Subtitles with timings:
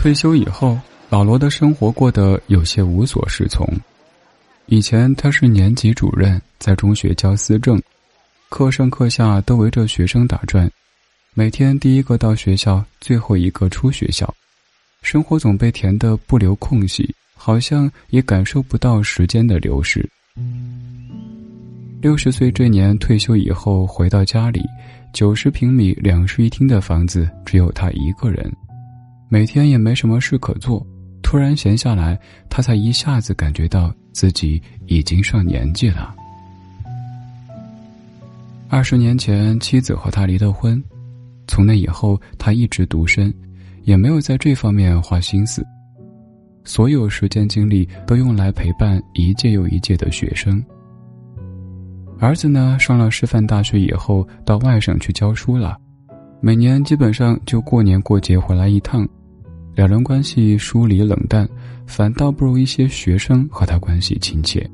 [0.00, 0.80] 退休以后，
[1.10, 3.68] 老罗的生活过得有些无所适从。
[4.64, 7.78] 以前他是年级主任，在中学教思政，
[8.48, 10.70] 课上课下都围着学生打转，
[11.34, 14.34] 每天第一个到学校，最后一个出学校，
[15.02, 20.08] 生活总被填得不留空隙，好像也感受不到时间的流逝。
[22.00, 24.62] 六十岁这年退休以后，回到家里，
[25.12, 28.50] 九十平米两室一厅的房子只有他一个人，
[29.32, 30.84] 每天也没什么事可做。
[31.22, 36.12] 突然闲下来，他才一下子感觉到自己已经上年纪了。
[38.68, 40.82] 二十年前，妻子和他离了婚，
[41.46, 43.32] 从那以后，他一直独身，
[43.84, 45.64] 也没有在这方面花心思，
[46.64, 50.60] 所有时间精力都用来陪伴一届又一届的学生。
[52.18, 55.78] 儿子呢，上了师范大学以后，到外省去教书了，
[56.40, 59.08] 每年基本上就过年过节回来一趟。
[59.80, 61.48] 两人关系疏离冷淡，
[61.86, 64.70] 反倒不如一些学生和他关系亲切。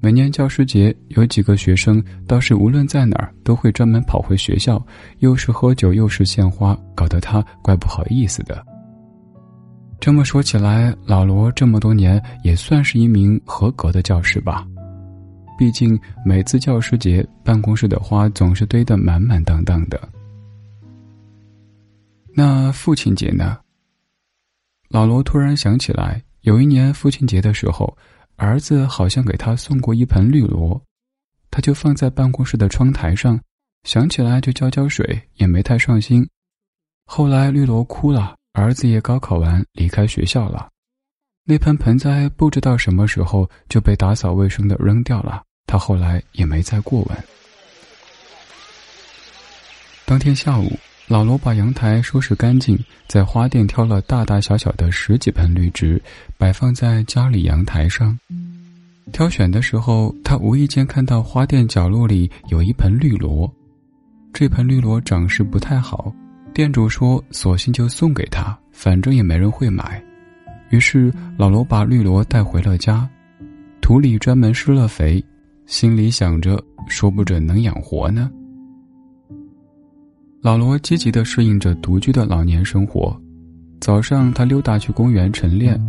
[0.00, 4.80] 每年教师节，有几个学生倒是无论在哪儿都会专门跑回学校，
[5.18, 8.64] 又是喝酒又是献花，搞得他怪不好意思的。
[9.98, 14.64] 这么说起来，老罗这么多年也算是一名合格的教师吧？
[15.58, 20.00] 毕竟每次教师节，办公室的花总是堆得满满当当的。
[22.38, 23.58] 那父亲节呢？
[24.90, 27.96] 老罗突然想起来，有一年父亲节的时候，
[28.36, 30.78] 儿子好像给他送过一盆绿萝，
[31.50, 33.40] 他就放在办公室的窗台上，
[33.84, 36.28] 想起来就浇浇水，也没太上心。
[37.06, 40.68] 后来绿萝枯了，儿子也高考完离开学校了，
[41.42, 47.18] 那盆盆栽不知道什么时候就被打扫卫生的扔掉了，他后来也没再过问。
[50.04, 50.70] 当天下午。
[51.08, 52.76] 老罗把阳台收拾干净，
[53.06, 56.02] 在花店挑了大大小小的十几盆绿植，
[56.36, 58.18] 摆放在家里阳台上。
[59.12, 63.48] 挑选的时候，他无意间看到花店角落里有一盆绿萝，
[64.32, 66.12] 这盆绿萝长势不太好，
[66.52, 70.02] 店主说：“索性就送给他，反正也没人会买。”
[70.70, 73.08] 于是老罗把绿萝带回了家，
[73.80, 75.24] 土里专门施了肥，
[75.66, 78.28] 心里想着：说不准能养活呢。
[80.42, 83.20] 老罗积极地适应着独居的老年生活。
[83.80, 85.80] 早上，他溜达去公园晨练，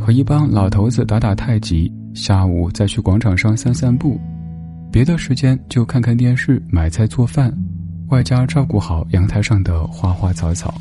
[0.00, 4.20] 和一帮老头子打打太极；下午再去广场上散散步。
[4.92, 7.52] 别的时间就看看电视、买菜做饭，
[8.08, 10.72] 外加照顾好阳台上的花花草草。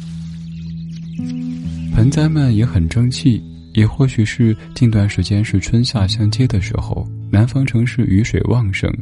[1.96, 3.42] 盆栽们也很争气，
[3.74, 8.94] 也或许是近段时间是春夏相接的时候，南方城市雨水旺盛。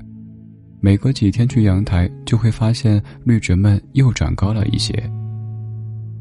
[0.85, 4.94] 每隔几天去阳台，就会发现绿植们又长高了一些。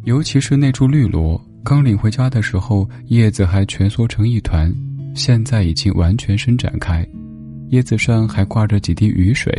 [0.04, 4.72] 尤其是那株绿萝，刚领回家的时候，叶子还蜷缩成一团，
[5.16, 7.04] 现在已经完全伸展开，
[7.70, 9.52] 叶子上还挂着几滴雨水。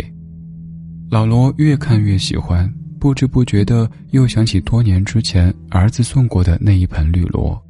[1.12, 7.62] 老罗越看越喜欢，不知不觉的又想起多年之前儿子送过的那一盆绿萝。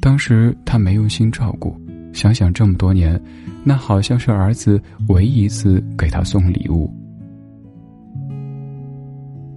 [0.00, 1.78] 当时他没用心照顾，
[2.14, 3.20] 想想这么多年。
[3.62, 6.90] 那好像是儿子唯一一次给他送礼物。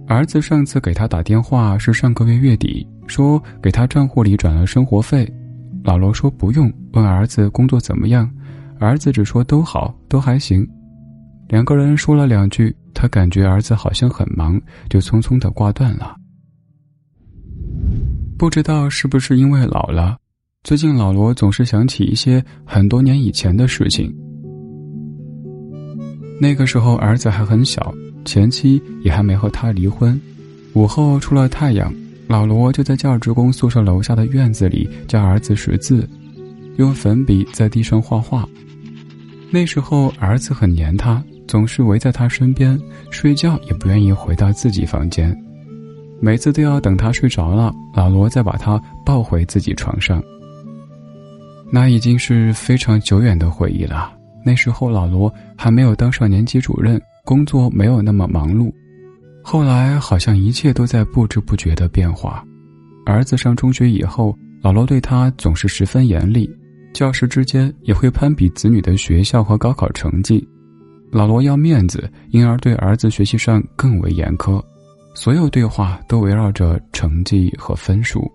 [0.06, 5.30] 儿子上次给他打电话是上个月月底，说给他账户里转了生活费。
[5.84, 8.30] 老罗说不用，问儿子工作怎么样，
[8.78, 10.66] 儿子只说都好，都还行。
[11.48, 16.16] 两个人说了两句，他感觉儿子好像很忙，就匆匆的挂断了。
[18.38, 20.16] 不知道是不是因为老了。
[20.68, 24.14] 最近老罗总是想起一些很多年以前的事情。
[26.38, 27.90] 那个时候儿子还很小，
[28.26, 30.20] 前妻也还没和他离婚。
[30.74, 31.90] 午后出了太阳，
[32.26, 36.06] 老罗就在教职工宿舍楼下的院子里教儿子识字，
[36.76, 38.46] 用粉笔在地上画画。
[39.50, 42.78] 那时候儿子很黏他，总是围在他身边，
[43.08, 45.34] 睡觉也不愿意回到自己房间，
[46.20, 50.22] 每次都要等他睡着了，老罗再把他抱回自己床上。
[51.70, 54.12] 那已经是非常久远的回忆了。
[54.44, 58.72] 那时候老罗还没有当上年级主任，工作没有那么忙碌。
[59.42, 62.44] 后来好像一切都在不知不觉的变化。
[63.04, 66.48] 儿子上中学以后，老罗对他总是十分严厉，
[66.92, 70.46] 教师之间也会攀比子女的学校和高考成绩。
[71.10, 74.62] 老罗要面子，因而对儿子学习上更为严苛，
[75.14, 78.30] 所有对话都围绕着成绩和分数。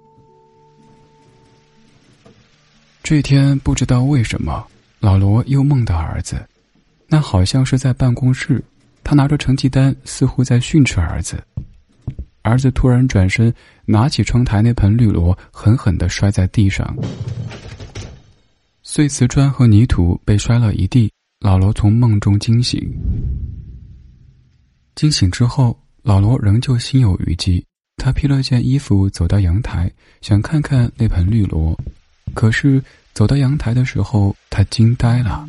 [3.04, 4.66] 这天不知道为什么，
[5.02, 6.42] 老罗又梦到儿子，
[7.06, 8.64] 那好像是在办公室，
[9.04, 11.44] 他拿着成绩单，似乎在训斥儿子。
[12.44, 13.54] 儿子突然转身，
[13.84, 16.98] 拿起窗台那盆绿萝，狠狠地摔在地上，
[18.84, 21.12] 碎瓷砖和泥土被摔了一地。
[21.42, 22.82] 老罗从梦中惊醒，
[24.96, 27.62] 惊醒之后，老罗仍旧心有余悸。
[27.98, 29.92] 他披了件衣服，走到阳台，
[30.22, 31.78] 想看看那盆绿萝。
[32.34, 32.82] 可是
[33.14, 35.48] 走到阳台的时候，他惊呆了，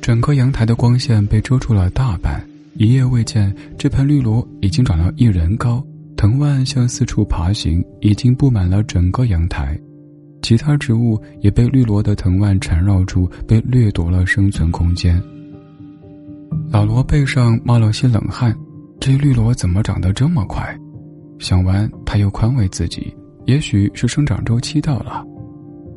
[0.00, 2.42] 整个阳台的光线被遮住了大半。
[2.74, 5.84] 一夜未见，这盆绿萝已经长到一人高，
[6.16, 9.78] 藤蔓向四处爬行，已经布满了整个阳台。
[10.40, 15.22] 其他植物也被绿萝的藤蔓缠绕住，被掠夺了生存空间。
[16.70, 18.56] 老罗背上冒了些冷汗，
[18.98, 20.76] 这绿萝怎么长得这么快？
[21.38, 23.14] 想完，他又宽慰自己，
[23.44, 25.24] 也许是生长周期到了。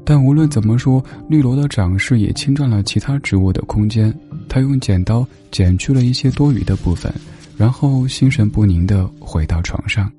[0.06, 4.14] 但无论怎么说，绿萝的长势也侵占了其他植物的空间。
[4.48, 7.12] 他用剪刀剪去了一些多余的部分，
[7.58, 10.10] 然后心神不宁地回到床上。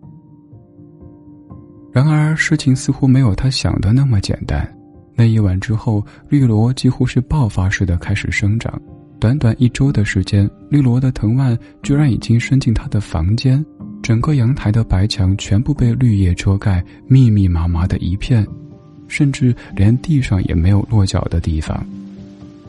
[1.92, 4.70] 然而，事情似乎没有他想的那么简单。
[5.14, 8.78] 那一晚之后，绿萝几乎是爆发式的开始生长。
[9.18, 13.64] 短短一周的时间，绿萝的藤蔓居然已经伸进他的房间，
[14.02, 18.46] 整个阳台的白墙全部被绿叶遮盖，密密麻麻的一片，
[19.08, 21.86] 甚至连地上也没有落脚的地方。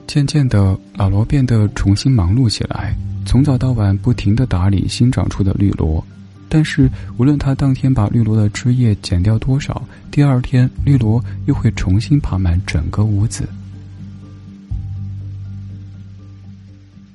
[0.06, 2.96] 渐渐的，老罗变得重新忙碌起来，
[3.26, 6.04] 从早到晚不停的打理新长出的绿萝。
[6.50, 13.50] 但是，无论他当天把绿萝的枝叶剪掉多少，第二天绿萝又会重新爬满整个屋子。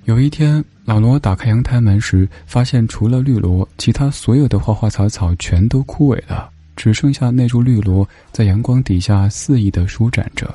[0.04, 6.50] 有一天，老罗打开阳台门时，发现除了绿萝，其他所有的花花草草全都枯萎了，
[6.82, 10.52] 只剩下那株绿萝在阳光底下肆意的舒展着。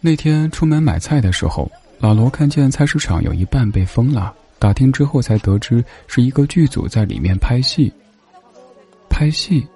[0.00, 4.32] 那天出门买菜的时候，老罗看见菜市场有一半被封了。
[4.60, 7.92] 打听之后才得知，是一个剧组在里面拍戏。
[9.10, 9.66] 拍戏。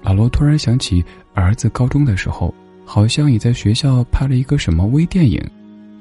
[0.00, 2.54] 老罗突然想起，儿子高中的时候，
[2.86, 5.38] 好像也在学校拍了一个什么微电影，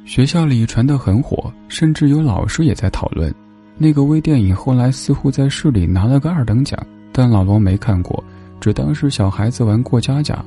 [0.05, 3.35] 学校里传得很火，甚至有老师也在讨论。
[3.77, 6.79] 那个微电影后来似乎在市里拿了个二等奖，
[7.11, 8.23] 但老罗没看过，
[8.59, 10.37] 只当是小孩子玩过家家。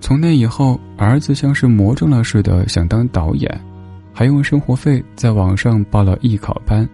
[0.00, 3.60] 从那以后，儿子像是魔怔了似的，想当导演。
[4.12, 6.86] 还用生活费在网上报了艺考班，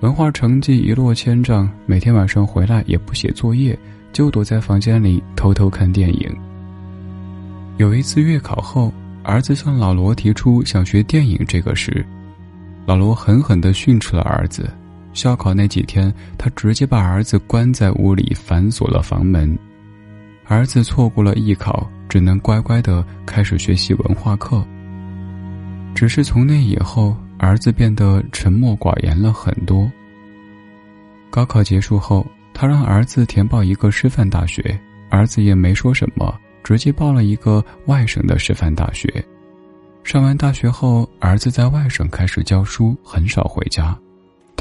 [0.00, 1.68] 文化成绩一落千丈。
[1.86, 3.76] 每天晚上回来也不写作业，
[4.12, 6.36] 就躲在房间里偷偷看电影。
[7.78, 8.92] 有一次月考后，
[9.24, 12.04] 儿子向老罗提出想学电影这个事，
[12.86, 14.68] 老罗狠狠地训斥了儿子。
[15.12, 19.58] 校考那几天，他直接把儿子关在屋里，反锁了房门。
[20.46, 24.64] 儿子错过了艺考，只能乖乖地开始学习文化课。
[25.94, 29.90] 只是从那以后，儿子变得沉默寡言了很多。
[31.30, 34.78] 高考结束后，他让儿子填报一个师范大学，
[35.10, 39.24] 儿子也没说什么，直接报了一个外省的师范大学。
[40.02, 43.96] 上完大学后，儿子在外省开始教书，很少回家。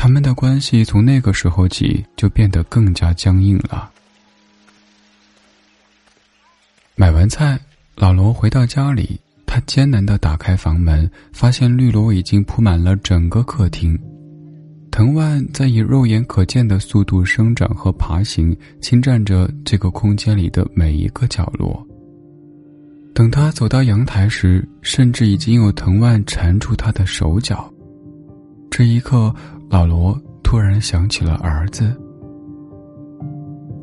[0.01, 3.88] 他们的关系从那个时候起就变得更加僵硬了。
[6.95, 7.59] 买完菜，
[7.98, 9.21] 老罗回到家里。
[9.45, 13.95] 他艰难地打开房门，发现绿萝已经铺满了整个客厅，
[14.89, 21.85] 藤蔓在以肉眼可见的速度生长和爬行，侵占着这个空间里的每一个角落。
[23.14, 27.71] 等他走到阳台时，甚至已经有藤蔓缠住他的手脚。
[28.71, 29.35] 这一刻，
[29.71, 31.95] 老罗突然想起了儿子。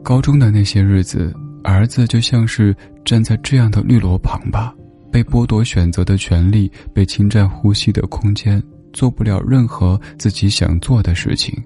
[0.04, 2.76] 高中的那些日子，儿子就像是
[3.06, 4.74] 站在这样的绿萝旁吧。
[5.10, 11.58] 被剥夺选择的权利，被侵占呼吸的空间，做不了任何自己想做的事情。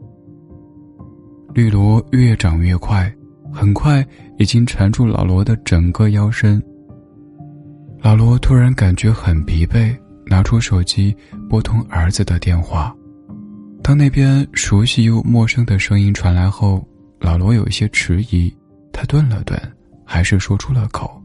[1.53, 3.13] 绿萝越长越快，
[3.53, 4.07] 很快
[4.39, 6.63] 已经缠住老罗的整个腰身。
[8.01, 9.93] 老罗突然感觉很疲惫，
[10.27, 11.13] 拿出手机
[11.51, 12.95] 拨通儿子的电话。
[13.83, 16.87] 当那边熟悉又陌生的声音传来后，
[17.19, 18.55] 老罗有些迟疑，
[18.93, 19.61] 他顿了顿，
[20.07, 21.21] 还是说出了口。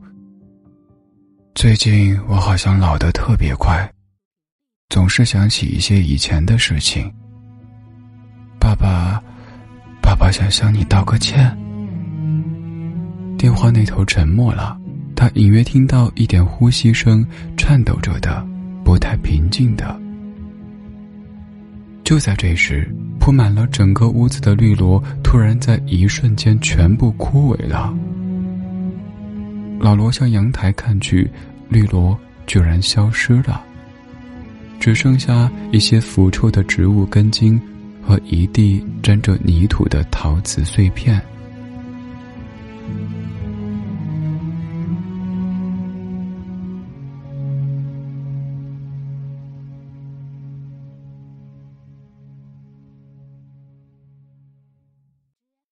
[1.54, 3.88] 最近我好像老得特别快，
[4.90, 7.12] 总是想起一些以前的事情。
[8.60, 9.22] 爸爸，
[10.02, 11.56] 爸爸想向你道个歉。
[13.38, 14.76] 电话那头沉默了，
[15.16, 17.24] 他隐约听到一点呼吸声，
[17.56, 18.44] 颤抖着的，
[18.84, 20.07] 不太平静的。
[22.08, 27.94] 就在这时，铺满了整个屋子的绿萝突然在一瞬间全部枯萎了。
[29.78, 31.30] 老罗向阳台看去，
[31.68, 33.62] 绿萝居然消失了，
[34.80, 37.62] 只剩下一些腐臭的植物根茎
[38.02, 41.22] 和一地沾着泥土的陶瓷碎片。